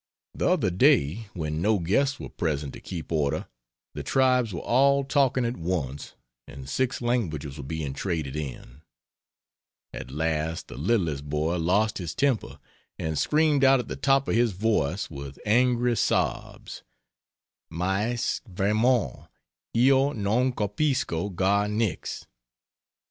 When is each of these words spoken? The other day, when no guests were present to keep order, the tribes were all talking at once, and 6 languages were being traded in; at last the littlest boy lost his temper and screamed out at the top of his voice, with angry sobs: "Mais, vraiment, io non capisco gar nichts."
The 0.33 0.49
other 0.49 0.71
day, 0.71 1.27
when 1.35 1.61
no 1.61 1.77
guests 1.77 2.19
were 2.19 2.29
present 2.29 2.73
to 2.73 2.79
keep 2.79 3.11
order, 3.11 3.47
the 3.93 4.01
tribes 4.01 4.51
were 4.51 4.61
all 4.65 5.03
talking 5.03 5.45
at 5.45 5.57
once, 5.57 6.13
and 6.47 6.67
6 6.67 7.03
languages 7.03 7.57
were 7.57 7.63
being 7.63 7.93
traded 7.93 8.35
in; 8.35 8.81
at 9.93 10.09
last 10.09 10.69
the 10.69 10.75
littlest 10.79 11.29
boy 11.29 11.57
lost 11.57 11.99
his 11.99 12.15
temper 12.15 12.57
and 12.97 13.15
screamed 13.15 13.63
out 13.63 13.79
at 13.79 13.89
the 13.89 13.95
top 13.95 14.27
of 14.27 14.33
his 14.33 14.53
voice, 14.53 15.07
with 15.11 15.37
angry 15.45 15.95
sobs: 15.95 16.81
"Mais, 17.69 18.41
vraiment, 18.49 19.27
io 19.77 20.13
non 20.13 20.51
capisco 20.51 21.29
gar 21.29 21.67
nichts." 21.67 22.25